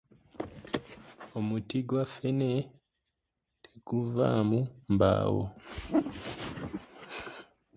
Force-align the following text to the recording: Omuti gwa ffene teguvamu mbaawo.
Omuti 1.37 1.77
gwa 1.87 2.03
ffene 2.11 2.49
teguvamu 3.63 4.59
mbaawo. 4.93 5.43